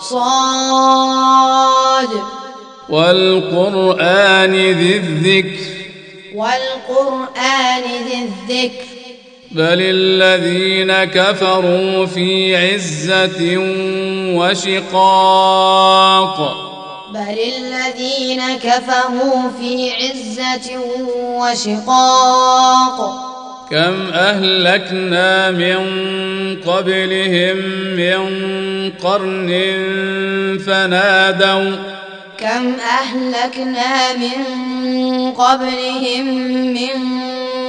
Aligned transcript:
صاد. 0.00 2.08
والقرآن 2.90 4.54
ذي 4.54 4.96
الذكر. 4.96 5.66
والقرآن 6.34 7.82
ذي 7.82 8.14
الذكر. 8.14 8.91
بل 9.54 9.78
الذين 9.80 11.04
كفروا 11.04 12.06
في 12.06 12.56
عزة 12.56 13.56
وشقاق 14.36 16.38
بل 17.14 17.38
الذين 17.58 18.42
كفروا 18.56 19.50
في 19.60 19.90
عزة 19.90 20.78
وشقاق 21.18 22.98
كم 23.70 24.10
أهلكنا 24.14 25.50
من 25.50 25.78
قبلهم 26.66 27.56
من 27.96 28.20
قرن 29.02 29.50
فنادوا 30.66 31.76
كم 32.42 32.74
أهلكنا 32.80 34.12
من 34.12 34.44
قبلهم 35.32 36.26
من 36.72 36.96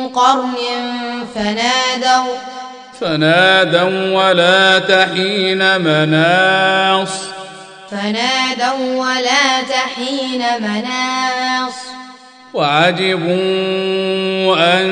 قرن 0.07 0.55
فنادوا 1.35 2.35
فنادوا 3.01 4.29
ولا 4.29 4.79
تحين 4.79 5.81
مناص. 5.81 7.09
فنادوا 7.91 8.95
ولا 8.95 9.61
تحين 9.69 10.41
مناص. 10.59 11.73
وعجبوا 12.53 13.43
أن 14.57 14.87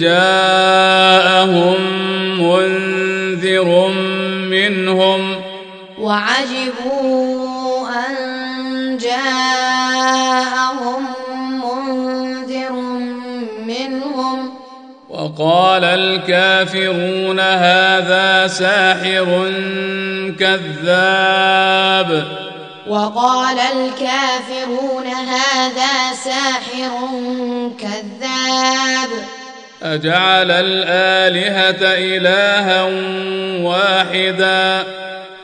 جاءهم 0.00 1.76
منذر 2.42 3.88
منهم. 4.50 5.40
وعجبوا 5.98 7.39
جاءهم 9.24 11.06
منذر 11.64 12.72
منهم. 13.66 14.54
وقال 15.10 15.84
الكافرون 15.84 17.40
هذا 17.40 18.46
ساحر 18.46 19.52
كذاب. 20.40 22.24
وقال 22.88 23.58
الكافرون 23.58 25.06
هذا 25.06 26.14
ساحر 26.24 26.90
كذاب. 27.78 29.10
أجعل 29.82 30.50
الآلهة 30.50 31.82
إلها 31.82 32.82
واحدا. 33.62 34.84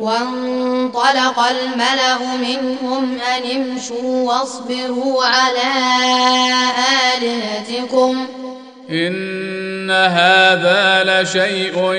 وانطلق 0.00 1.38
الملأ 1.38 2.18
منهم 2.40 3.18
أن 3.20 3.60
امشوا 3.60 4.32
واصبروا 4.32 5.24
على 5.24 5.72
آلهتكم. 7.16 8.26
إن 8.90 9.90
هذا 9.90 11.04
لشيء 11.22 11.92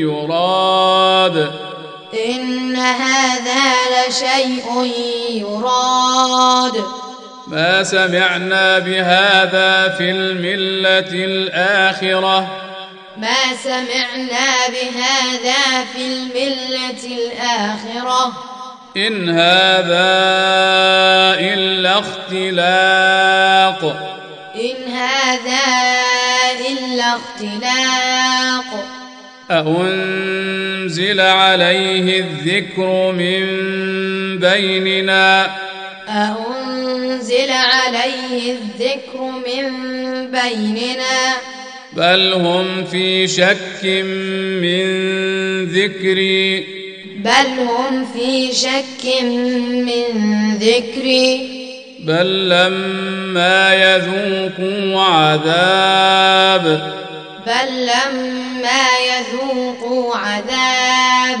يراد. 0.00 1.50
إن 2.28 2.76
هذا 2.76 3.62
لشيء 4.08 4.92
يراد. 5.30 6.84
ما 7.46 7.82
سمعنا 7.82 8.78
بهذا 8.78 9.88
في 9.88 10.10
الملة 10.10 11.24
الآخرة. 11.24 12.66
ما 13.18 13.56
سمعنا 13.62 14.68
بهذا 14.68 15.84
في 15.94 16.02
الملة 16.06 17.04
الآخرة. 17.04 18.32
إن 18.96 19.28
هذا 19.28 20.16
إلا 21.40 21.98
اختلاق. 21.98 23.82
إن 24.54 24.92
هذا 24.92 25.64
إلا 26.68 27.16
اختلاق. 27.16 28.84
أأنزل 29.50 31.20
عليه 31.20 32.20
الذكر 32.20 33.12
من 33.12 33.46
بيننا؟ 34.38 35.56
أأنزل 36.08 37.50
عليه 37.50 38.52
الذكر 38.52 39.20
من 39.20 39.66
بيننا. 40.30 41.36
بل 41.96 42.32
هم 42.32 42.84
في 42.84 43.26
شك 43.26 43.84
من 44.62 44.86
ذكري. 45.64 46.60
بل 47.16 47.58
هم 47.58 48.06
في 48.14 48.52
شك 48.52 49.22
من 49.22 50.04
ذكري. 50.54 51.56
بل 52.00 52.48
لما 52.48 53.74
يذوقوا 53.74 55.02
عذاب. 55.02 56.92
بل 57.46 57.82
لما 57.82 58.84
يذوقوا 59.10 60.16
عذاب. 60.16 61.38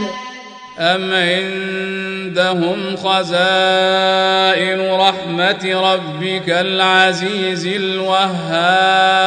أم 0.78 1.14
عندهم 1.14 2.96
خزائن 2.96 4.80
رحمة 4.90 5.92
ربك 5.92 6.48
العزيز 6.48 7.66
الوهاب. 7.66 9.26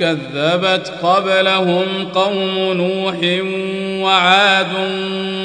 كذبت 0.00 0.92
قبلهم 1.02 2.08
قوم 2.14 2.58
نوح 2.58 3.16
وعاد 4.04 4.72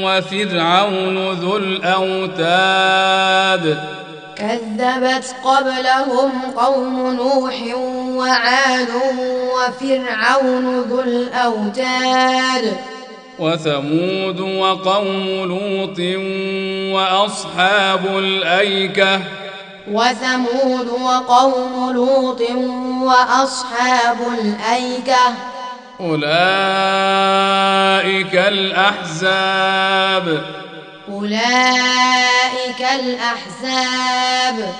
وفرعون 0.04 1.32
ذو 1.32 1.58
الأوتاد. 1.58 2.84
كذبت 4.36 5.36
قبلهم 5.44 6.32
قوم 6.58 7.14
نوح 7.14 7.56
وعاد 8.18 8.90
وفرعون 9.56 10.82
ذو 10.82 11.00
الأوتاد. 11.00 12.78
وثمود 13.40 14.40
وقوم 14.40 15.28
لوط 15.28 16.00
وأصحاب 16.96 18.18
الأيكة 18.18 19.22
وثمود 19.92 20.88
وقوم 21.02 21.94
لوط 21.94 22.42
وأصحاب 23.02 24.18
الأيكة. 24.40 25.34
أولئك 26.00 26.26
الأحزاب. 28.36 30.44
أولئك 31.10 32.82
الأحزاب. 32.82 34.74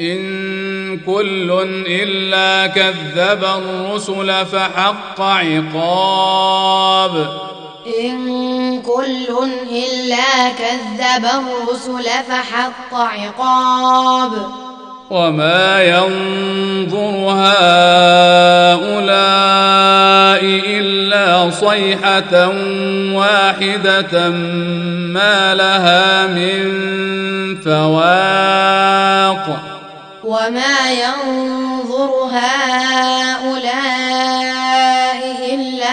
إن 0.00 1.00
كل 1.06 1.66
إلا 1.86 2.66
كذب 2.66 3.44
الرسل 3.44 4.46
فحق 4.46 5.20
عقاب. 5.20 7.38
إن 8.00 8.82
كل 8.82 9.28
إلا 9.70 10.48
كذب 10.48 11.24
الرسل 11.24 12.04
فحق 12.28 12.94
عقاب. 12.94 14.32
وما 15.10 15.82
ينظر 15.82 17.14
هؤلاء 17.30 17.68
إلا 20.66 21.50
صيحة 21.50 22.48
واحدة 23.12 24.28
ما 25.14 25.54
لها 25.54 26.26
من 26.26 26.64
فواق. 27.64 29.58
وما 30.24 30.92
ينظر 30.92 32.10
هؤلاء 32.32 34.08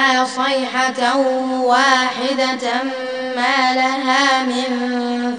إلا 0.05 0.25
صيحة 0.25 1.17
واحدة 1.61 2.83
ما 3.35 3.73
لها 3.75 4.43
من 4.43 4.71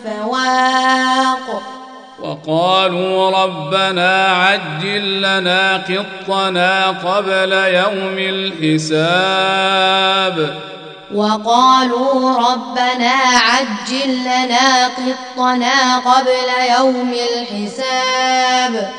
فواق. 0.05 1.63
وقالوا 2.23 3.31
ربنا 3.31 4.27
عجل 4.27 5.23
لنا 5.23 5.77
قطنا 5.77 6.87
قبل 6.89 7.53
يوم 7.53 8.19
الحساب. 8.19 9.57
وقالوا 11.15 12.39
ربنا 12.53 13.15
عجل 13.37 14.21
لنا 14.21 14.87
قطنا 14.87 15.99
قبل 15.99 16.49
يوم 16.79 17.15
الحساب. 17.33 18.91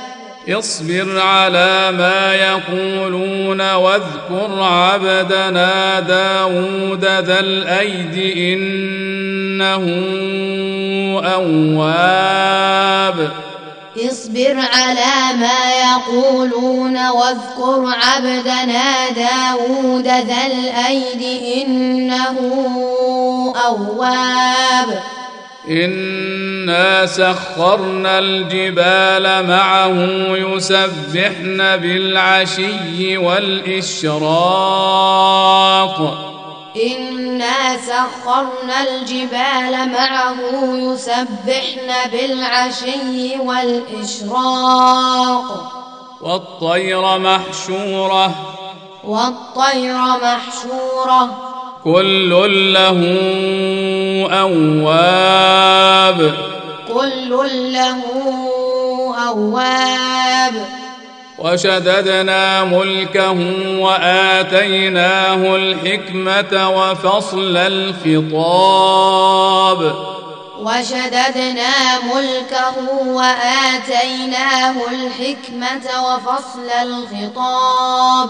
اصبر 0.50 1.20
على 1.20 1.92
ما 1.92 2.34
يقولون 2.34 3.74
واذكر 3.74 4.62
عبدنا 4.62 6.00
داود 6.00 7.06
ذا 7.06 7.40
الأيد 7.40 8.38
إنه 8.38 9.84
أواب. 11.34 13.32
اصبر 13.98 14.56
على 14.74 15.38
ما 15.40 15.62
يقولون 15.92 17.10
واذكر 17.10 17.96
عبدنا 18.04 19.10
داود 19.10 20.08
ذا 20.08 20.46
الأيد 20.46 21.42
إنه 21.58 22.38
أواب. 23.66 25.00
إنا 25.70 27.06
سخرنا 27.06 28.20
الجبال 28.20 29.48
معه 29.48 29.94
يسبحن 30.38 31.58
بالعشي 31.78 33.18
والإشراق 33.18 34.28
إنا 36.76 37.78
سخرنا 37.78 38.84
الجبال 38.90 39.90
معه 39.92 40.36
يسبحن 40.76 41.90
بالعشي 42.12 43.38
والإشراق 43.40 45.48
والطير 46.22 47.18
محشورة 47.18 48.36
والطير 49.04 49.98
محشورة 49.98 51.57
كل 51.88 52.30
له 52.74 53.00
أواب. 54.32 56.20
كل 56.88 57.30
له 57.74 58.02
أواب. 59.28 60.66
وشددنا 61.40 62.64
ملكه 62.64 63.38
وآتيناه 63.80 65.56
الحكمة 65.56 66.70
وفصل 66.70 67.58
الخطاب. 67.58 68.76
وشددنا 70.60 72.00
ملكه 72.16 72.76
وآتيناه 73.08 74.76
الحكمة 74.92 75.88
وفصل 76.08 76.70
الخطاب. 76.82 78.30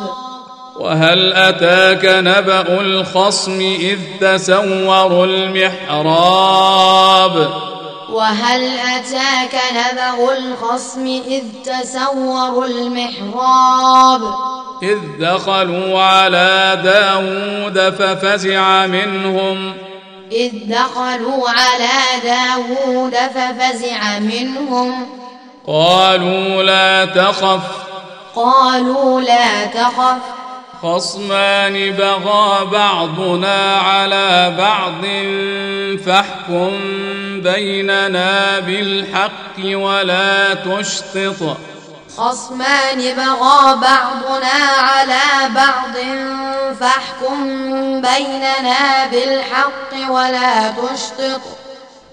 وهل 0.79 1.33
أتاك 1.33 2.06
نبأ 2.06 2.81
الخصم 2.81 3.59
إذ 3.59 4.00
تسوروا 4.21 5.25
المحراب؟ 5.25 7.07
وهل 8.09 8.77
أتاك 8.77 9.62
نبأ 9.71 10.38
الخصم 10.38 11.21
إذ 11.27 11.44
تسوروا 11.65 12.65
المحراب؟ 12.65 14.21
إذ 14.83 14.97
دخلوا 15.19 16.01
على 16.01 16.79
داود 16.83 17.95
ففزع 17.95 18.85
منهم. 18.85 19.74
إذ 20.31 20.51
دخلوا 20.65 21.50
على 21.50 21.89
داود 22.24 23.15
ففزع 23.15 24.19
منهم. 24.19 25.07
قالوا 25.68 26.63
لا 26.63 27.06
تخف. 27.06 27.62
قالوا 28.35 29.21
لا 29.21 29.65
تخف. 29.65 30.18
خصمان 30.83 31.91
بغى 31.91 32.65
بعضنا 32.65 33.75
على 33.75 34.56
بعض 34.57 35.03
فاحكم 36.06 36.71
بيننا 37.41 38.59
بالحق 38.59 39.57
ولا 39.59 40.53
تشطط. 40.53 41.57
خصمان 42.18 42.97
بغى 42.97 43.75
بعضنا 43.75 44.57
على 44.79 45.53
بعض 45.56 45.95
فاحكم 46.79 47.38
بيننا 48.01 49.06
بالحق 49.12 50.12
ولا 50.12 50.69
تشطط. 50.69 51.56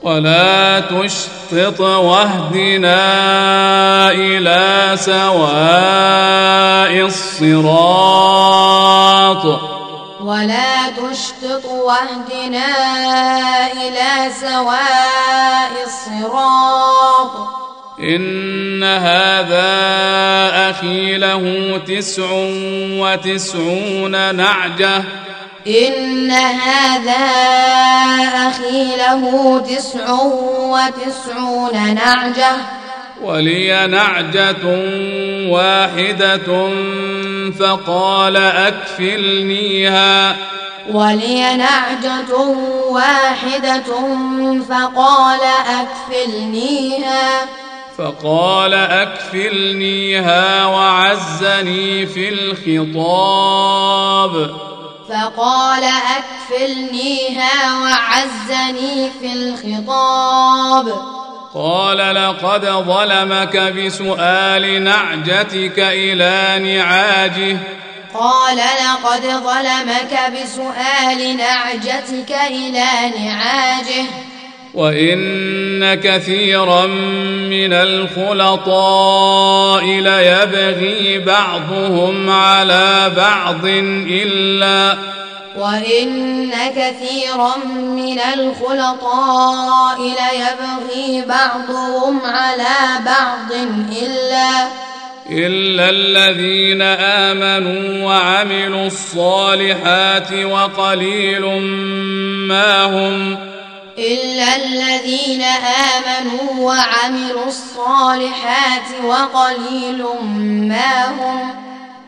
ولا 0.05 0.81
تشطط 0.81 1.81
واهدنا 1.81 3.01
إلى 4.13 4.93
سواء 4.97 6.35
الصراط. 7.07 7.55
ولا 10.21 10.89
تشطط 10.91 11.65
واهدنا 11.65 12.67
إلى 13.73 14.31
سواء 14.41 15.73
الصراط. 15.87 17.31
إن 18.01 18.85
هذا 18.85 19.71
أخي 20.71 21.17
له 21.17 21.77
تسع 21.89 22.29
وتسعون 23.01 24.35
نعجة. 24.35 25.03
إن 25.67 26.31
هذا 26.31 27.27
أخي 28.49 28.97
له 28.97 29.59
تسع 29.59 30.13
وتسعون 30.59 31.95
نعجة. 31.95 32.57
ولي 33.23 33.87
نعجة 33.87 34.67
واحدة 35.49 36.71
فقال 37.61 38.37
أكفلنيها. 38.37 40.37
ولي 40.93 41.57
نعجة 41.57 42.37
واحدة 42.89 43.83
فقال 44.69 45.41
أكفلنيها. 45.67 47.47
فقال 47.99 48.75
أكفلنيها 48.75 50.67
وعزني 50.67 52.07
في 52.07 52.29
الخطاب. 52.29 53.05
فقال 55.09 55.85
أكفلنيها 55.85 57.79
وعزني 57.83 59.11
في 59.21 59.33
الخطاب. 59.33 60.95
قال 61.55 61.99
لقد 61.99 62.67
ظلمك 62.67 63.57
بسؤال 63.57 64.85
نعجتك 64.85 65.79
إلى 65.79 66.59
نعاجه. 66.77 67.59
قال 68.15 68.57
لقد 68.57 69.23
ظلمك 69.23 70.33
بسؤال 70.33 71.37
نعجتك 71.37 72.37
إلى 72.51 73.13
نعاجه. 73.19 74.05
وإن 74.75 75.95
كثيرا 75.95 76.87
من 77.51 77.73
الخلطاء 77.73 79.05
ليبغي 79.85 81.19
بعضهم 81.19 82.31
على 82.31 83.13
بعض 83.17 83.65
إلا 84.11 84.99
وإن 85.57 86.53
كثيرا 86.77 87.57
من 87.77 88.19
الخلطاء 88.19 89.99
ليبغي 89.99 91.25
بعضهم 91.29 92.21
على 92.25 93.05
بعض 93.07 93.53
إلا 94.03 94.69
إلا 95.31 95.91
الذين 95.91 96.83
آمنوا 96.83 98.05
وعملوا 98.07 98.87
الصالحات 98.87 100.33
وقليل 100.33 101.43
ما 102.49 102.85
هم 102.85 103.54
إلا 103.99 104.57
الذين 104.57 105.43
آمنوا 105.43 106.51
وعملوا 106.59 107.47
الصالحات 107.47 108.83
وقليل 109.05 110.05
ما 110.69 111.05
هم 111.05 111.55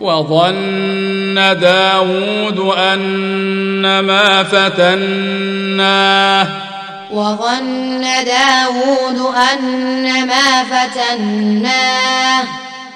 وظن 0.01 1.59
داود 1.61 2.59
أنما 2.79 4.43
فتناه. 4.43 6.47
وظن 7.13 8.05
داود 8.25 9.35
أنما 9.53 10.65
فتناه. 10.65 12.45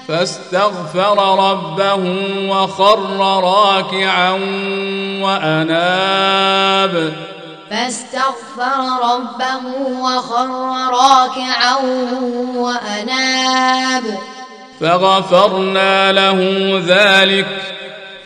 فاستغفر 0.09 1.49
ربه 1.51 2.05
وخر 2.49 3.01
راكعا 3.45 4.31
وأناب. 5.23 7.13
فاستغفر 7.71 8.81
ربه 9.15 9.67
وخر 10.01 10.49
راكعا 10.91 11.75
وأناب. 12.55 14.19
فغفرنا 14.81 16.13
له 16.13 16.39
ذلك. 16.87 17.47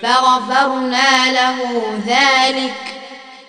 فغفرنا 0.03 1.33
له 1.33 1.57
ذلك. 2.07 2.75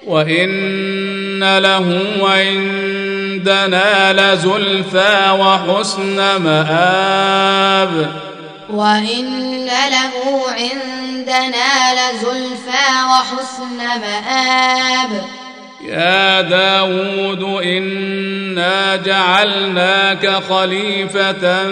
وإن 0.08 1.58
له 1.58 2.02
عندنا 2.22 4.14
لزلفى 4.14 5.32
وحسن 5.40 6.36
مآب. 6.36 8.22
وإن 8.70 9.66
له 9.68 10.42
عندنا 10.60 11.94
لزلفى 11.94 12.88
وحسن 13.10 13.78
مآب. 13.78 15.45
يا 15.88 16.42
داود 16.42 17.64
إنا 17.64 18.96
جعلناك 18.96 20.30
خليفة 20.50 21.64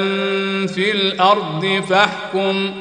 في 0.65 0.91
الأرض 0.91 1.83
فاحكم. 1.89 2.73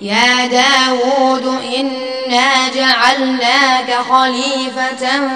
يا 0.00 0.46
داود 0.46 1.54
إنا 1.78 2.68
جعلناك 2.76 3.94
خليفة 4.10 5.28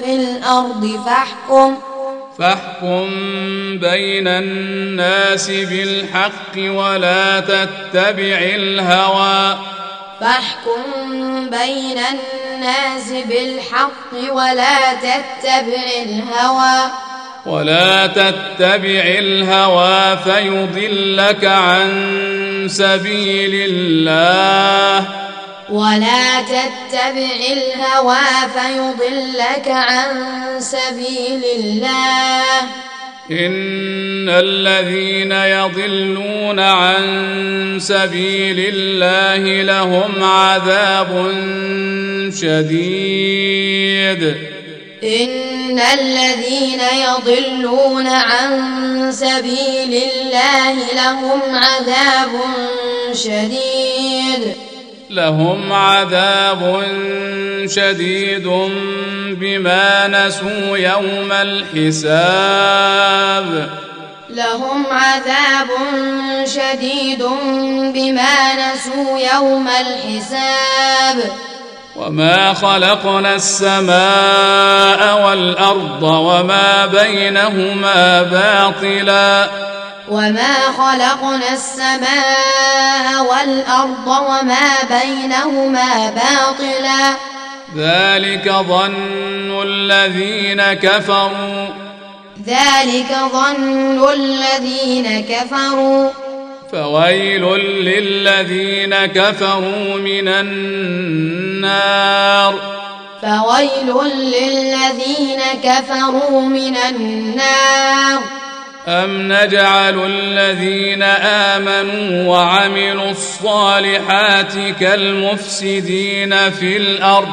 في 0.00 0.14
الأرض 0.14 1.00
فاحكم. 1.06 1.76
فاحكم 2.38 3.10
بين 3.78 4.28
الناس 4.28 5.50
بالحق 5.50 6.56
ولا 6.56 7.40
تتبع 7.40 8.38
الهوى. 8.54 9.58
فاحكم 10.20 10.82
بين 11.50 11.98
الناس 11.98 13.10
بالحق 13.10 14.32
ولا 14.32 14.94
تتبع 14.94 15.86
الهوى. 16.02 16.90
ولا 17.46 18.06
تتبع 18.06 19.02
الهوى 19.18 20.16
فيضلك 20.24 21.44
عن 21.44 22.68
سبيل 22.70 23.70
الله. 23.70 25.08
ولا 25.70 26.42
تتبع 26.42 27.38
الهوى 27.52 28.26
فيضلك 28.54 29.68
عن 29.68 30.36
سبيل 30.58 31.44
الله. 31.58 32.68
إن 33.30 34.28
الذين 34.28 35.32
يضلون 35.32 36.60
عن 36.60 37.78
سبيل 37.80 38.74
الله 38.74 39.62
لهم 39.62 40.24
عذاب 40.24 41.32
شديد. 42.40 44.34
إن 45.04 45.78
الذين 45.78 46.80
يضلون 46.80 48.06
عن 48.06 49.12
سبيل 49.12 50.02
الله 50.02 50.74
لهم 50.94 51.40
عذاب 51.54 52.30
شديد. 53.12 54.67
لهم 55.10 55.72
عذاب 55.72 56.82
شديد 57.66 58.46
بما 59.40 60.08
نسوا 60.08 60.78
يوم 60.78 61.32
الحساب. 61.32 62.18
لهم 64.30 64.86
عذاب 64.90 65.68
شديد 66.44 67.22
بما 67.94 68.54
نسوا 68.54 69.18
يوم 69.34 69.68
الحساب. 69.68 71.30
وما 71.96 72.54
خلقنا 72.54 73.34
السماء 73.34 75.26
والارض 75.26 76.02
وما 76.02 76.86
بينهما 76.86 78.22
باطلا. 78.22 79.48
وما 80.10 80.54
خلقنا 80.78 81.52
السماء 81.52 83.24
والأرض 83.30 84.06
وما 84.06 85.00
بينهما 85.00 86.10
باطلا 86.10 87.16
ذلك 87.76 88.48
ظن 88.48 89.62
الذين 89.62 90.62
كفروا 90.62 91.66
ذلك 92.46 93.16
ظن 93.32 94.08
الذين 94.12 95.24
كفروا 95.28 96.10
فويل 96.72 97.44
للذين 97.84 99.06
كفروا 99.06 99.96
من 99.96 100.28
النار 100.28 101.68
فويل 103.22 103.94
للذين 104.14 105.40
كفروا 105.62 106.40
من 106.40 106.76
النار 106.76 108.20
أم 108.88 109.32
نجعل 109.32 110.06
الذين 110.06 111.02
آمنوا 111.02 112.28
وعملوا 112.28 113.10
الصالحات 113.10 114.52
كالمفسدين 114.80 116.50
في 116.50 116.76
الأرض 116.76 117.28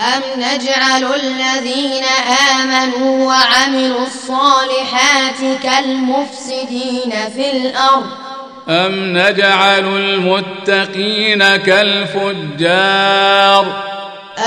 أم 0.00 0.22
نجعل 0.36 1.14
الذين 1.14 2.04
آمنوا 2.60 3.26
وعملوا 3.26 4.06
الصالحات 4.06 5.62
كالمفسدين 5.62 7.12
في 7.34 7.50
الأرض 7.56 8.06
أم 8.68 9.18
نجعل 9.18 9.84
المتقين 9.84 11.56
كالفجار 11.56 12.86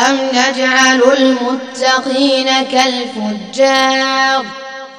أم 0.09 0.17
نجعل 0.33 1.01
المتقين 1.17 2.47
كالفجار 2.71 4.45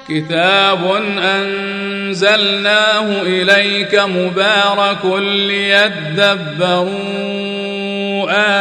كتاب 0.08 0.92
أنزلناه 1.18 3.22
إليك 3.22 3.94
مبارك 3.94 5.04
ليدبروا 5.22 6.94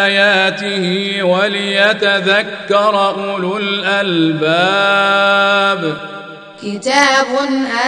آياته 0.06 1.18
وليتذكر 1.24 3.10
أولو 3.10 3.58
الألباب 3.58 4.94
كتاب 6.64 7.28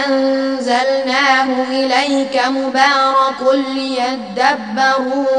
أنزلناه 0.06 1.48
إليك 1.70 2.40
مبارك 2.46 3.40
ليدبروا 3.74 5.30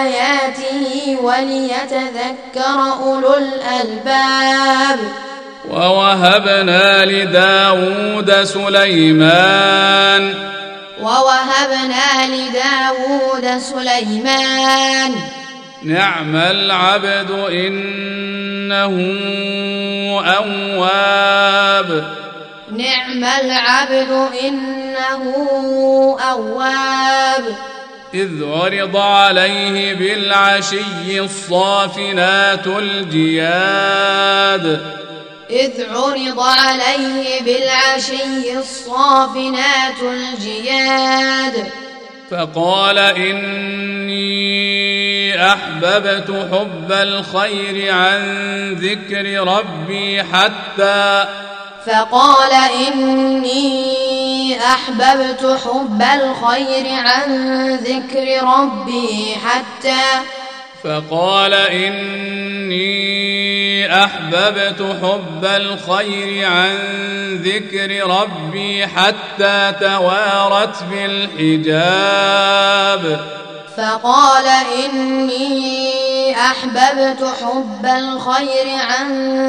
آياته 0.00 1.16
وليتذكر 1.22 2.78
أولو 3.02 3.34
الألباب 3.34 4.98
ووهبنا 5.70 7.04
لداود 7.04 8.42
سليمان. 8.44 10.34
ووهبنا 11.00 12.26
لداود 12.26 13.58
سليمان. 13.58 15.14
نعم 15.82 16.36
العبد 16.36 17.30
إنه 17.30 18.94
أواب. 20.20 22.04
نعم 22.76 23.24
العبد 23.24 24.28
إنه 24.44 25.24
أواب. 26.30 27.44
إذ 28.14 28.30
عرض 28.44 28.96
عليه 28.96 29.94
بالعشي 29.94 31.20
الصافنات 31.20 32.66
الجياد. 32.66 34.24
إذ 35.50 35.72
عرض 35.90 36.40
عليه 36.40 37.42
بالعشي 37.42 38.58
الصافنات 38.58 40.02
الجياد. 40.02 41.70
فقال 42.30 42.98
إني 42.98 44.34
أحببت 45.52 46.30
حب 46.52 46.92
الخير 46.92 47.94
عن 47.94 48.20
ذكر 48.72 49.48
ربي 49.48 50.22
حتى 50.22 51.26
فقال 51.86 52.52
إني 52.86 54.58
أحببت 54.60 55.60
حب 55.64 56.02
الخير 56.02 56.86
عن 56.92 57.74
ذكر 57.74 58.42
ربي 58.42 59.36
حتى 59.44 60.02
فقال 60.84 61.54
إني 61.54 62.84
أحببت 64.04 64.96
حب 65.02 65.44
الخير 65.44 66.46
عن 66.46 66.76
ذكر 67.34 68.06
ربي 68.06 68.86
حتى 68.86 69.72
توارت 69.80 70.82
بالحجاب. 70.90 72.34
فقال 73.76 74.46
إني 74.84 76.36
أحببت 76.36 77.24
حب 77.42 77.86
الخير 77.86 78.66
عن 78.80 79.08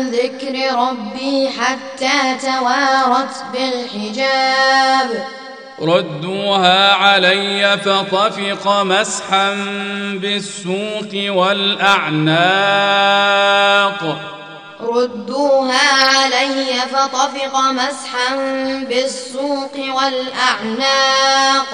ذكر 0.10 0.56
ربي 0.76 1.50
حتى 1.50 2.38
توارت 2.42 3.36
بالحجاب. 3.54 5.10
ردوها 5.82 6.94
علي 6.94 7.78
فطفق 7.78 8.82
مسحا 8.82 9.54
بالسوق 10.14 11.12
والأعناق. 11.14 12.42
ردوها 14.82 15.88
علي 16.18 16.66
فطفق 16.94 17.60
مسحا 17.72 18.36
بالسوق 18.90 19.76
والأعناق. 19.78 21.72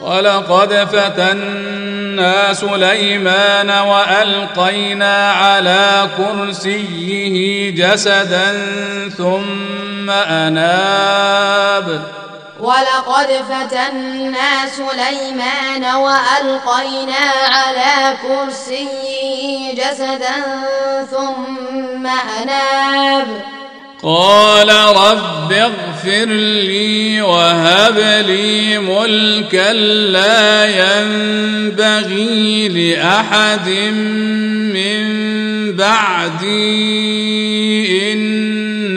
ولقد 0.00 0.88
فتنا 0.92 2.54
سليمان 2.54 3.70
وألقينا 3.70 5.32
على 5.32 6.08
كرسيه 6.16 7.70
جسدا 7.70 8.66
ثم 9.18 10.10
أناب. 10.10 12.02
ولقد 12.62 13.26
فتنا 13.26 14.50
سليمان 14.76 15.94
وألقينا 15.94 17.24
على 17.48 18.16
كرسيه 18.22 19.74
جسدا 19.74 20.36
ثم 21.10 22.06
أناب. 22.06 23.26
قال 24.02 24.68
رب 24.96 25.52
اغفر 25.52 26.24
لي 26.24 27.22
وهب 27.22 27.98
لي 28.26 28.78
ملكا 28.78 29.72
لا 29.72 30.64
ينبغي 30.64 32.68
لأحد 32.68 33.68
من 34.74 35.02
بعدي. 35.76 36.92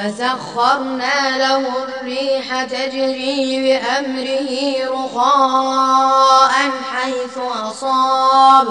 فسخرنا 0.00 1.36
له 1.38 1.62
الريح 1.84 2.64
تجري 2.64 3.62
بأمره 3.62 4.52
رخاء 4.90 6.52
حيث 6.92 7.38
أصاب. 7.62 8.66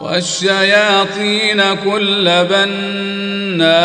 والشياطين 0.00 1.74
كل 1.74 2.44
بناء 2.50 3.78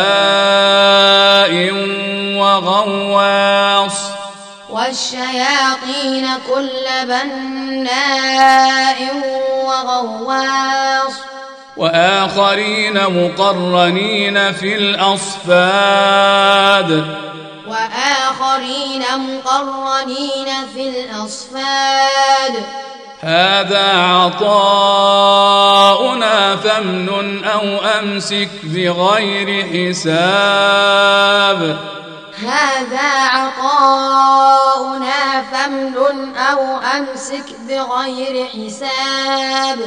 وغواص. 2.37 3.97
والشياطين 4.69 6.27
كل 6.53 6.85
بناء 7.03 8.99
وغواص. 9.65 11.13
وآخرين 11.77 12.93
مقرنين 12.93 14.53
في 14.53 14.75
الأصفاد. 14.75 15.85
وآخرين 17.67 19.03
مقرنين 19.17 20.49
في 20.73 20.89
الأصفاد. 20.89 22.53
هذا 23.21 23.97
عطاؤنا 24.01 24.85
فامنن 26.55 27.43
أو 27.43 27.77
أمسك 27.99 28.49
بغير 28.63 29.65
حساب. 29.65 31.59
هذا 32.47 33.09
عطاؤنا 33.33 35.17
فامنن 35.51 36.35
أو 36.35 36.59
أمسك 36.97 37.45
بغير 37.69 38.45
حساب. 38.45 39.79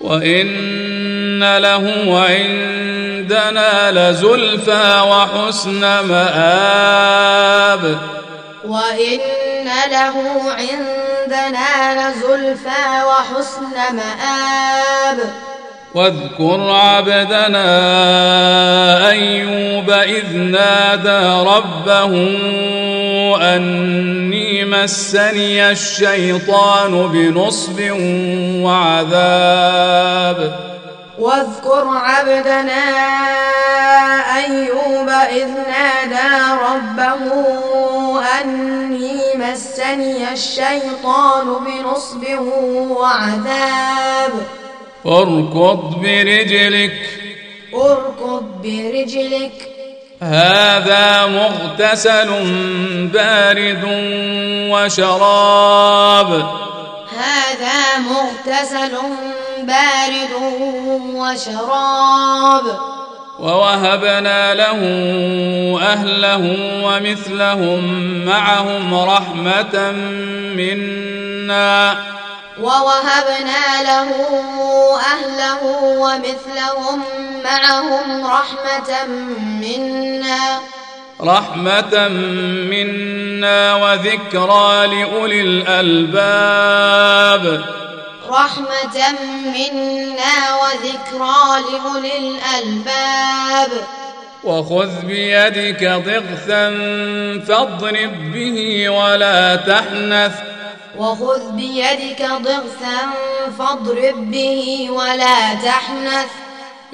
وإن 0.00 1.58
له 1.58 1.84
عندنا 2.28 4.10
لزلفى 4.10 5.02
وحسن 5.10 5.80
مآب. 5.80 7.98
وإن 8.64 9.20
له 9.90 10.42
عندنا 10.52 12.10
لزلفى 12.10 13.04
وحسن 13.06 13.96
مآب. 13.96 15.18
واذكر 15.96 16.70
عبدنا 16.70 17.68
أيوب 19.10 19.90
إذ 19.90 20.36
نادى 20.36 21.48
ربه 21.48 22.12
أني 23.56 24.64
مسني 24.64 25.70
الشيطان 25.70 27.08
بنصب 27.08 27.80
وعذاب. 28.62 30.38
واذكر 31.18 31.84
عبدنا 31.88 32.84
أيوب 34.36 35.08
إذ 35.30 35.48
نادى 35.48 36.34
ربه 36.68 37.24
أني 38.40 39.20
مسني 39.36 40.32
الشيطان 40.32 41.46
بنصب 41.46 42.24
وعذاب. 42.90 44.32
اركض 45.08 45.94
برجلك. 46.02 46.92
اركض 47.74 48.42
برجلك. 48.62 49.68
هذا 50.22 51.26
مغتسل 51.26 52.28
بارد 53.14 53.84
وشراب. 54.72 56.30
هذا 57.18 57.98
مغتسل 57.98 58.98
بارد 59.62 60.32
وشراب. 61.14 62.78
ووهبنا 63.38 64.54
له 64.54 64.80
أهله 65.82 66.56
ومثلهم 66.84 68.06
معهم 68.26 68.94
رحمة 68.94 69.92
منا. 70.56 71.96
ووهبنا 72.60 73.82
له 73.82 74.08
أهله 74.96 75.62
ومثلهم 75.98 77.02
معهم 77.44 78.26
رحمة 78.26 79.04
منا. 79.38 80.60
رحمة 81.20 82.08
منا 82.70 83.74
وذكرى 83.74 84.86
لأولي 84.86 85.40
الألباب. 85.40 87.44
رحمة 88.30 88.98
منا 89.44 90.56
وذكرى 90.62 91.60
لأولي 91.60 92.18
الألباب. 92.18 93.70
وخذ 94.44 94.90
بيدك 95.02 95.84
ضغثا 95.84 96.70
فاضرب 97.48 98.32
به 98.32 98.88
ولا 98.88 99.56
تحنث. 99.56 100.55
وخذ 100.98 101.50
بيدك 101.50 102.22
ضغثا 102.22 102.98
فاضرب 103.58 104.30
به 104.30 104.88
ولا 104.90 105.54
تحنث. 105.54 106.30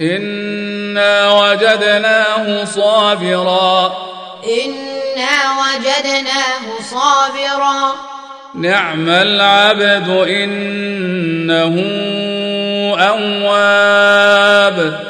إنا 0.00 1.40
وجدناه 1.40 2.64
صابرا. 2.64 3.92
إنا 4.64 5.60
وجدناه 5.60 6.64
صابرا. 6.90 7.94
نعم 8.54 9.08
العبد 9.08 10.08
إنه 10.28 11.74
أواب. 12.98 15.00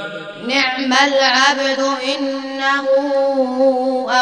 نعم 0.47 0.93
العبد 0.93 1.81
إنه 2.09 2.87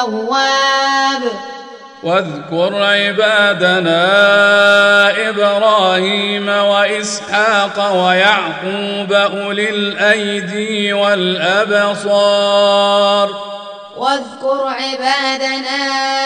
أواب. 0.01 1.23
واذكر 2.03 2.83
عبادنا 2.83 4.01
إبراهيم 5.29 6.49
وإسحاق 6.49 8.05
ويعقوب 8.05 9.13
أولي 9.13 9.71
الأيدي 9.71 10.93
والأبصار. 10.93 12.11
واذكر 13.97 14.67
عبادنا 14.67 16.25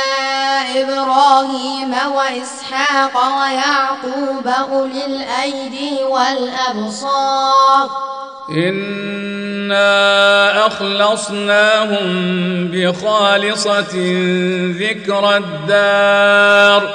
إبراهيم 0.77 1.95
وإسحاق 2.15 3.17
ويعقوب 3.17 4.47
أولي 4.47 5.07
الأيدي 5.07 6.05
والأبصار. 6.05 7.91
انا 8.51 9.87
اخلصناهم 10.67 12.09
بخالصه 12.73 13.95
ذكر 14.81 15.37
الدار 15.37 16.95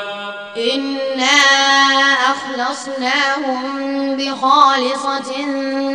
انا 0.58 1.26
اخلصناهم 2.32 3.62
بخالصه 4.18 5.32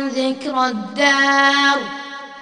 ذكر 0.07 0.65
الدار 0.65 1.77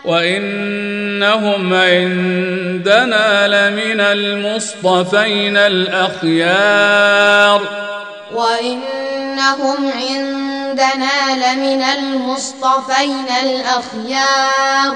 وانهم 0.06 1.73
عندنا 1.73 3.47
لمن 3.47 3.99
المصطفين 4.02 5.58
الاخيار 5.58 6.82
وانهم 8.34 9.91
عندنا 9.91 10.52
لمن 11.36 11.83
المصطفين 11.83 13.25
الأخيار. 13.43 14.95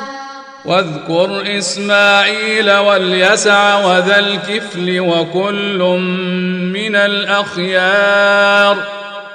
واذكر 0.65 1.57
إسماعيل 1.57 2.71
واليسع 2.71 3.85
وذا 3.85 4.19
الكفل 4.19 4.99
وكل 4.99 5.79
من 6.73 6.95
الأخيار. 6.95 8.77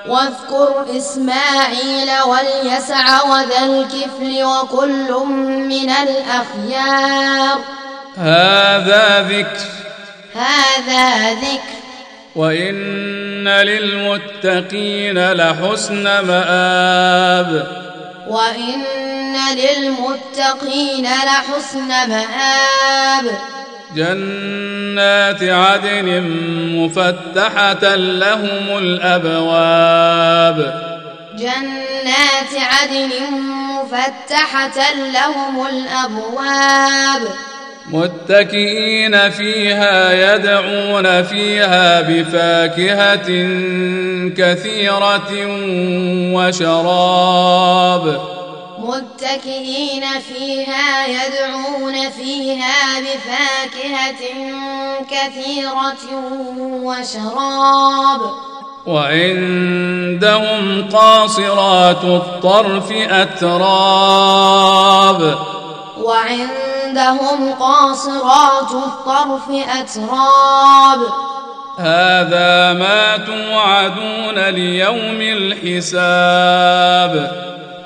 واذكر 0.07 0.87
إسماعيل 0.97 2.11
واليسع 2.27 3.23
وذا 3.23 3.67
الكفل 3.67 4.45
وكل 4.45 5.27
من 5.69 5.91
الأخيار. 5.91 7.59
هذا 8.19 9.21
ذكر. 9.21 9.67
هذا 10.35 11.33
ذكر. 11.33 11.82
وإن 12.37 13.49
للمتقين 13.49 15.33
لحسن 15.33 16.05
مآب 16.05 17.67
وإن 18.29 18.83
للمتقين 19.57 21.05
لحسن 21.05 21.89
مآب 21.89 23.39
جنات 23.97 25.43
عدن 25.43 26.21
مفتحة 26.77 27.97
لهم 27.97 28.79
الأبواب 28.79 30.59
جنات 31.35 32.55
عدن 32.55 33.11
مفتحة 33.83 34.95
لهم 34.95 35.67
الأبواب 35.67 37.29
متكئين 37.91 39.31
فيها 39.31 40.13
يدعون 40.35 41.23
فيها 41.23 42.01
بفاكهة 42.01 43.29
كثيرة 44.37 45.31
وشراب. 46.35 48.21
متكئين 48.79 50.05
فيها 50.29 51.07
يدعون 51.07 52.11
فيها 52.11 53.01
بفاكهة 53.01 54.23
كثيرة 55.11 56.03
وشراب. 56.83 58.21
وعندهم 58.87 60.65
قاصرات 60.93 62.05
الطرف 62.05 62.93
أتراب. 62.93 64.33
وعندهم 66.03 67.53
قاصرات 67.61 68.71
الطرف 68.71 69.51
أتراب. 69.51 71.01
هذا 71.79 72.73
ما 72.73 73.17
توعدون 73.17 74.39
ليوم 74.39 75.21
الحساب. 75.21 77.13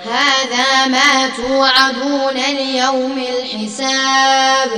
هذا 0.04 0.86
ما 0.86 1.28
توعدون 1.36 2.34
ليوم 2.34 3.18
الحساب. 3.18 4.70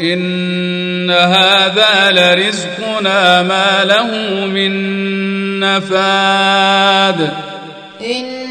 إن 0.00 1.10
هذا 1.10 2.10
لرزقنا 2.10 3.42
ما 3.42 3.84
له 3.84 4.06
من 4.46 4.72
نفاد. 5.60 7.30
إن 8.00 8.41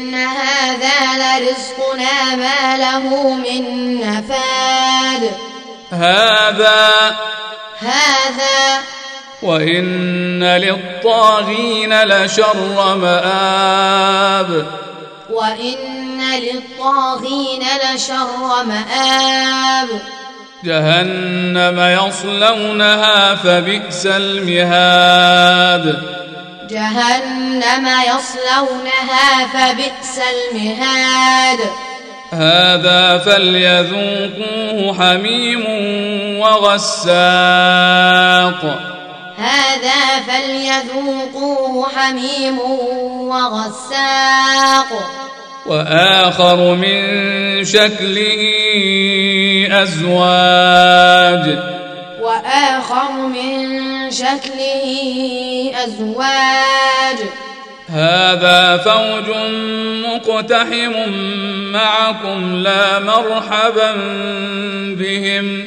هذا 0.42 0.98
لرزقنا 1.16 2.34
ما 2.36 2.76
له 2.76 3.34
من 3.34 3.94
نفاد. 4.00 5.30
هذا 5.92 7.16
هذا 7.78 8.82
وإن 9.42 10.44
للطاغين 10.44 12.02
لشر 12.02 12.94
مآب. 12.94 14.66
وإن 15.30 16.20
للطاغين 16.38 17.62
لشر 17.94 18.64
مآب. 18.64 19.88
جهنم 20.64 21.80
يصلونها 21.80 23.34
فبئس 23.34 24.06
المهاد. 24.06 26.02
جهنم 26.70 27.86
يصلونها 27.86 29.46
فبئس 29.52 30.20
المهاد. 30.34 31.58
هذا 32.32 33.18
فليذوقوه 33.18 34.94
حميم 34.98 35.64
وغساق. 36.40 37.12
هذا 39.38 40.20
فليذوقوه 40.26 41.88
حميم 41.96 42.58
وغساق. 43.28 44.90
وآخر 45.66 46.74
من 46.74 47.04
شكله 47.64 48.42
أزواج. 49.82 51.58
وآخر 52.22 53.12
من 53.12 53.91
شكله 54.12 54.84
أزواج. 55.84 57.18
هذا 57.88 58.76
فوج 58.76 59.36
مقتحم 60.06 60.92
معكم 61.72 62.54
لا 62.54 62.98
مرحبا 62.98 63.92
بهم. 64.98 65.66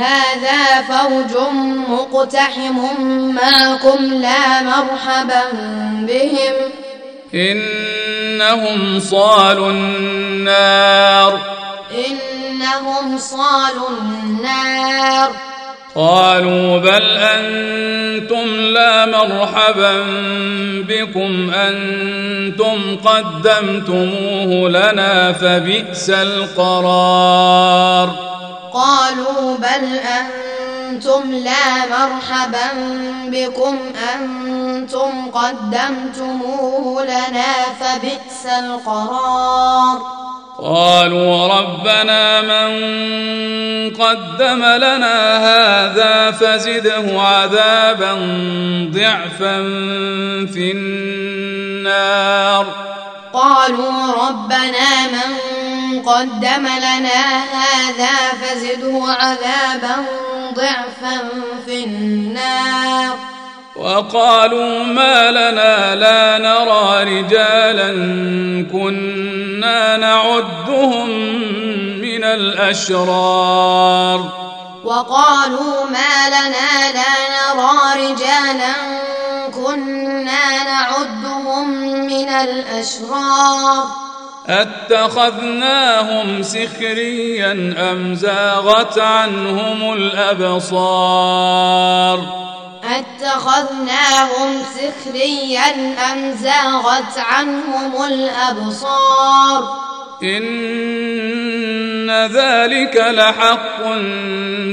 هذا 0.00 0.82
فوج 0.82 1.52
مقتحم 1.88 2.78
معكم 3.34 4.04
لا 4.04 4.62
مرحبا 4.62 5.42
بهم. 6.08 6.54
إنهم 7.34 9.00
صالوا 9.00 9.70
النار. 9.70 11.40
إنهم 11.90 13.18
صالوا 13.18 13.88
النار. 13.88 15.51
قالوا 15.94 16.78
بل 16.78 17.16
أنتم 17.16 18.60
لا 18.60 19.06
مرحبا 19.06 20.04
بكم 20.88 21.50
أنتم 21.50 22.96
قدمتموه 23.04 24.68
لنا 24.68 25.32
فبئس 25.32 26.10
القرار. 26.10 28.10
قالوا 28.72 29.56
بل 29.56 29.98
أنتم 29.98 31.32
لا 31.32 31.86
مرحبا 31.90 32.72
بكم 33.26 33.78
أنتم 34.14 35.30
قدمتموه 35.34 37.04
لنا 37.04 37.52
فبئس 37.80 38.46
القرار. 38.46 40.11
قالوا 40.72 41.58
ربنا 41.58 42.40
من 42.40 42.70
قدم 43.90 44.64
لنا 44.64 45.36
هذا 45.38 46.30
فزده 46.30 47.20
عذابا 47.20 48.12
ضعفا 48.94 49.56
في 50.54 50.72
النار. 50.72 52.66
قالوا 53.32 54.12
ربنا 54.28 54.90
من 55.12 55.30
قدم 56.02 56.66
لنا 56.66 57.44
هذا 57.52 58.16
فزده 58.42 59.02
عذابا 59.04 59.96
ضعفا 60.54 61.18
في 61.66 61.84
النار. 61.84 63.18
وقالوا 63.82 64.84
ما 64.84 65.30
لنا 65.30 65.94
لا 65.94 66.38
نرى 66.38 67.04
رجالا 67.04 67.90
كنا 68.72 69.96
نعدهم 69.96 71.08
من 72.00 72.24
الأشرار. 72.24 73.62
وقالوا 74.84 75.86
ما 75.90 76.28
لنا 76.28 76.92
لا 76.94 77.28
نرى 77.34 77.78
رجالا 78.06 78.74
كنا 79.54 80.64
نعدهم 80.64 81.70
من 82.06 82.28
الأشرار. 82.28 83.84
أتخذناهم 84.48 86.42
سخريا 86.42 87.74
أم 87.78 88.14
زاغت 88.14 88.98
عنهم 88.98 89.92
الأبصار؟ 89.92 91.22
اتخذناهم 92.84 94.62
سخريا 94.74 95.94
أم 96.12 96.32
زاغت 96.32 97.18
عنهم 97.18 98.04
الأبصار 98.04 99.82
إن 100.22 102.10
ذلك 102.10 102.96
لحق 102.96 103.80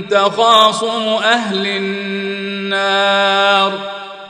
تخاصم 0.09 1.07
أهل 1.23 1.67
النار 1.67 2.99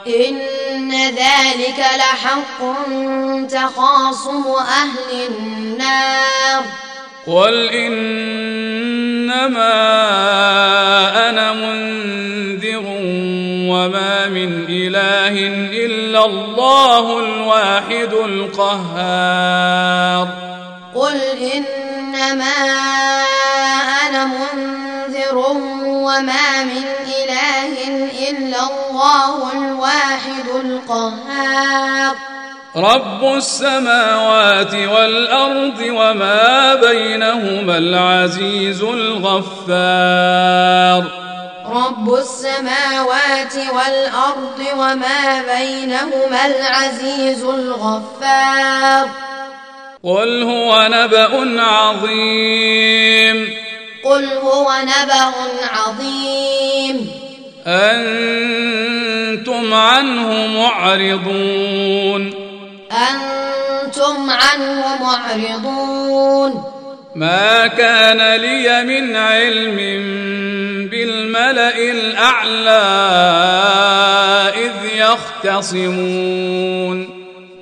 إن 0.07 0.91
ذلك 0.91 1.85
لحق 1.97 2.59
تخاصم 3.47 4.43
أهل 4.57 5.27
النار 5.29 6.63
قل 7.27 7.69
إنما 7.69 8.09
أنا 11.29 11.53
منذر 11.53 11.88
وما 13.79 14.27
من 14.27 14.65
إله 14.69 15.35
إلا 15.85 16.25
الله 16.25 17.19
الواحد 17.19 18.13
القهار 18.25 20.27
قل 20.95 21.17
إنما 21.55 22.55
أنا 24.07 24.25
منذر 24.25 25.37
وما 25.87 26.63
من 26.63 26.83
إله 27.21 27.73
إلا 28.29 28.61
الله 28.71 29.51
الواحد 29.53 30.47
القهار 30.65 32.15
رب 32.75 33.23
السماوات 33.37 34.75
والأرض 34.75 35.79
وما 35.81 36.75
بينهما 36.75 37.77
العزيز 37.77 38.83
الغفار 38.83 40.39
رب 41.71 42.13
السماوات 42.13 43.55
والأرض 43.55 44.59
وما 44.77 45.41
بينهما 45.41 46.45
العزيز 46.45 47.43
الغفار 47.43 49.09
قل 50.03 50.43
هو 50.43 50.87
نبأ 50.91 51.61
عظيم 51.61 53.49
قل 54.03 54.25
هو 54.25 54.71
نبأ 54.81 55.31
عظيم 55.73 57.11
أنتم 57.67 59.73
عنه 59.73 60.47
معرضون 60.47 62.33
أنتم 62.91 64.29
عنه 64.29 64.97
معرضون 65.01 66.68
ما 67.19 67.67
كان 67.67 68.35
لي 68.41 68.83
من 68.83 69.15
علم 69.15 69.75
بالملأ 70.89 71.77
الأعلى 71.77 72.81
إذ 74.55 74.71
يختصمون. 74.95 77.09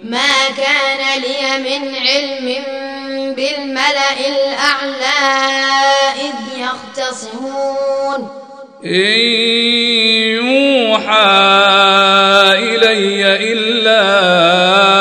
ما 0.03 0.47
كان 0.57 1.21
لي 1.21 1.57
من 1.57 1.95
علم 1.95 2.63
بالملأ 3.35 4.19
الأعلى 4.27 5.19
إذ 6.15 6.35
يختصمون. 6.61 8.29
إن 8.85 9.19
يوحى 10.37 11.33
إلي 12.53 13.21
إلا 13.53 14.96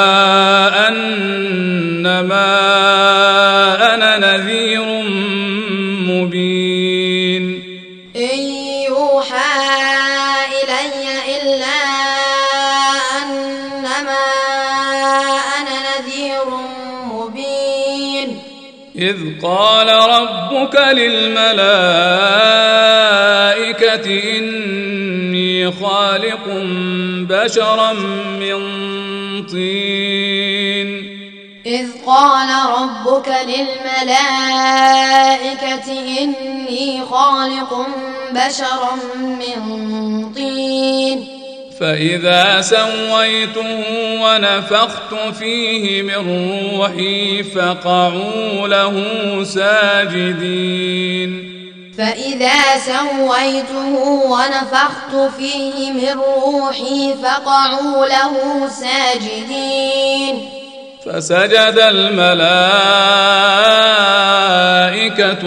إذ 18.99 19.17
قال 19.43 19.89
ربك 19.89 20.77
للملائكة 20.93 21.59
إني 24.39 25.73
خالق 25.73 26.45
بشرا 27.29 27.93
من 28.41 28.59
طين. 29.47 30.89
إذ 31.67 31.89
قال 32.07 32.49
ربك 32.81 33.29
للملائكة 33.29 34.19
إني 36.21 37.05
خالق 37.11 37.87
بشرا 38.33 38.95
من 39.23 39.63
طين. 40.33 41.36
فإذا 41.81 42.61
سويته 42.61 43.85
ونفخت 44.21 45.15
فيه 45.39 46.03
من 46.03 46.15
روحي 46.15 47.43
فقعوا 47.43 48.69
له 48.69 49.05
ساجدين. 49.45 51.31
فإذا 51.99 52.79
سويته 52.87 53.95
ونفخت 54.25 55.17
فيه 55.39 55.91
من 55.91 56.21
روحي 56.21 57.15
فقعوا 57.23 58.07
له 58.07 58.35
ساجدين. 58.69 60.49
فسجد 61.07 61.79
الملائكة 61.79 62.37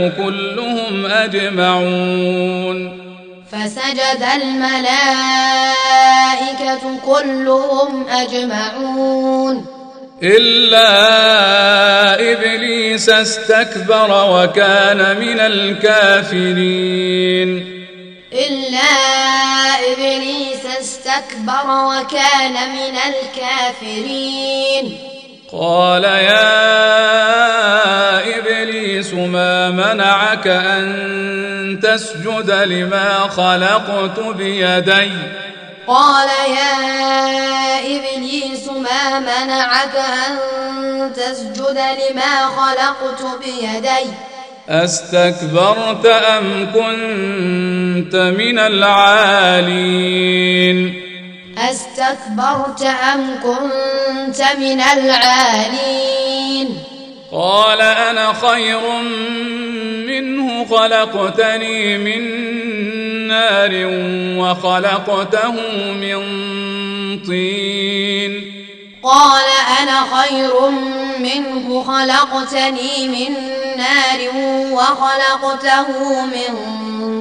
كلهم 0.09 1.05
أجمعون. 1.05 2.98
فسجد 3.51 4.23
الملائكة 4.35 4.99
كلهم 7.05 8.07
أجمعون. 8.07 9.65
إلا 10.23 10.89
إبليس 12.31 13.09
استكبر 13.09 14.29
وكان 14.31 15.19
من 15.19 15.39
الكافرين. 15.39 17.49
إلا 18.33 18.91
إبليس 19.91 20.65
استكبر 20.81 21.67
وكان 21.67 22.53
من 22.53 22.95
الكافرين. 23.09 25.08
قال 25.51 26.03
يا 26.03 26.49
إبليس 28.37 29.13
ما 29.13 29.69
منعك 29.69 30.47
أن 30.47 31.79
تسجد 31.83 32.51
لما 32.51 33.27
خلقت 33.27 34.19
بيدي؟ 34.19 35.11
قال 35.87 36.29
يا 36.49 37.79
إبليس 37.79 38.67
ما 38.67 39.19
منعك 39.19 39.95
أن 39.95 40.37
تسجد 41.13 41.77
لما 41.77 42.45
خلقت 42.57 43.21
بيدي؟ 43.43 44.13
أستكبرت 44.69 46.05
أم 46.05 46.71
كنت 46.73 48.15
من 48.15 48.59
العالين؟ 48.59 50.19
أستكبرت 51.59 52.81
أم 52.81 53.35
كنت 53.43 54.41
من 54.59 54.81
العالين؟ 54.81 56.77
قال 57.31 57.81
أنا 57.81 58.33
خير 58.33 58.79
منه 60.07 60.65
خلقتني 60.65 61.97
من 61.97 62.21
نار 63.27 63.71
وخلقته 64.39 65.51
من 65.91 66.19
طين. 67.27 68.53
قال 69.03 69.45
أنا 69.81 70.01
خير 70.15 70.69
منه 71.19 71.83
خلقتني 71.83 73.07
من 73.07 73.33
نار 73.77 74.19
وخلقته 74.71 76.25
من 76.25 76.53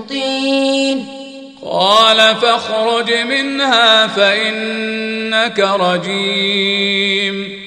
طين. 0.08 1.17
قال 1.66 2.36
فاخرج 2.36 3.12
منها 3.12 4.06
فإنك 4.06 5.60
رجيم. 5.60 7.58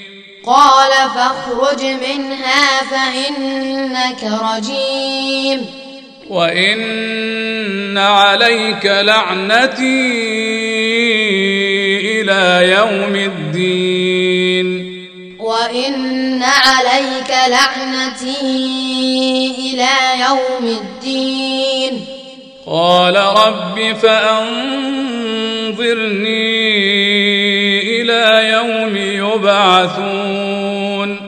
قال 0.45 0.91
فاخرج 1.15 1.83
منها 1.85 2.81
فإنك 2.91 4.23
رجيم. 4.23 5.65
وإن 6.29 7.97
عليك 7.97 8.85
لعنتي 8.85 10.11
إلى 12.21 12.71
يوم 12.71 13.15
الدين. 13.15 14.91
وإن 15.39 16.43
عليك 16.43 17.35
لعنتي 17.47 18.41
إلى 19.59 20.21
يوم 20.21 20.65
الدين. 20.65 22.20
قال 22.67 23.15
رب 23.15 23.95
فأنظرني 24.01 24.41
إلى 28.01 28.49
يوم 28.49 28.97
يبعثون. 28.97 31.19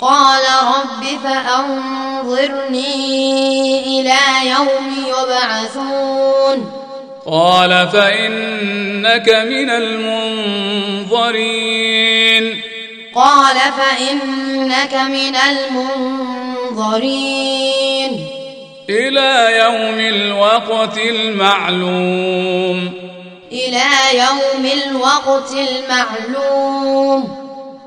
قال 0.00 0.42
رب 0.64 1.04
فأنظرني 1.24 2.90
إلى 4.00 4.50
يوم 4.50 5.04
يبعثون. 5.08 6.72
قال 7.26 7.88
فإنك 7.88 9.28
من 9.28 9.70
المنظرين. 9.70 11.22
قال 13.14 13.56
فإنك 13.56 14.94
من 14.94 15.36
المنظرين. 16.76 18.41
إلى 18.90 19.58
يوم 19.58 20.00
الوقت 20.00 20.98
المعلوم. 20.98 22.92
إلى 23.52 23.84
يوم 24.14 24.66
الوقت 24.86 25.52
المعلوم. 25.52 27.38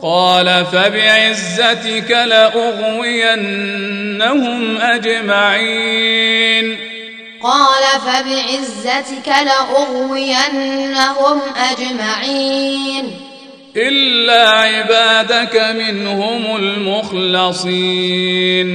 قال 0.01 0.65
فبعزتك 0.65 2.11
لأغوينهم 2.11 4.77
أجمعين. 4.77 6.77
قال 7.43 7.83
فبعزتك 8.01 9.33
لأغوينهم 9.45 11.41
أجمعين. 11.71 13.11
إلا 13.77 14.49
عبادك 14.49 15.75
منهم 15.77 16.55
المخلصين. 16.55 18.65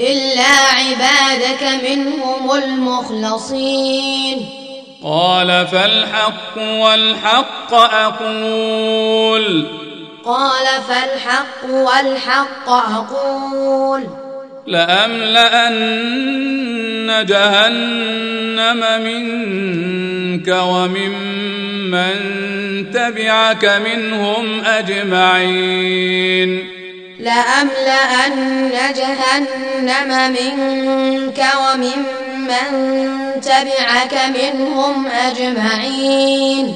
إلا 0.00 0.52
عبادك 0.74 1.90
منهم 1.90 2.52
المخلصين. 2.52 4.46
قال 5.04 5.66
فالحق 5.66 6.58
والحق 6.58 7.74
أقول. 7.74 9.66
قال 10.24 10.66
فالحق 10.88 11.64
والحق 11.70 12.68
أقول. 12.68 14.02
لأملأن 14.66 15.90
جهنم 17.28 19.02
منك 19.02 20.48
وممن 20.48 22.14
تبعك 22.90 23.64
منهم 23.64 24.64
أجمعين. 24.64 26.29
لأملأن 27.20 28.70
جهنم 28.96 30.10
منك 30.32 31.40
وممن 31.60 32.70
تبعك 33.40 34.14
منهم 34.36 35.06
أجمعين. 35.06 36.74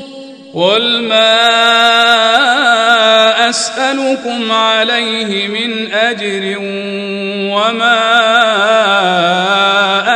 قل 0.55 1.03
ما 1.03 1.45
أسألكم 3.49 4.53
عليه 4.53 5.49
من 5.49 5.93
أجر 5.93 6.59
وما 7.55 8.01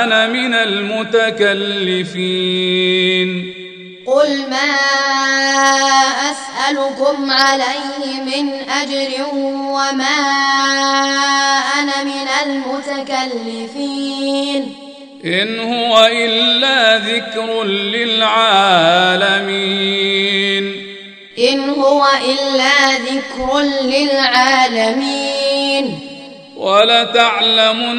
أنا 0.05 0.27
من 0.27 0.55
المتكلفين. 0.55 1.69
قل 4.07 4.51
ما 4.51 5.18
أسألكم 6.79 7.31
عليه 7.31 8.23
من 8.23 8.71
أجر 8.71 9.27
وما 9.35 10.19
أنا 11.81 12.05
من 12.05 12.29
المتكلفين. 12.47 14.75
إن 15.25 15.61
هو 15.61 16.07
إلا 16.13 16.99
ذكر 16.99 17.65
للعالمين. 17.65 18.47
إن 21.39 21.71
هو 21.71 22.07
إلا 22.25 22.93
ذكر 22.93 23.61
للعالمين. 23.83 25.19
ولتعلمن 26.57 27.99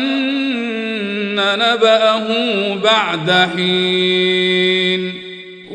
نبأه 1.35 2.27
بعد 2.75 3.49
حين. 3.55 5.28